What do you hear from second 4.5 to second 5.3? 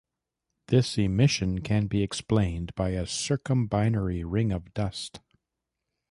of dust.